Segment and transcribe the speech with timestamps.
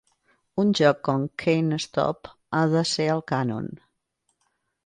[0.63, 3.73] Un joc com Can't Stop ha de ser al cànon!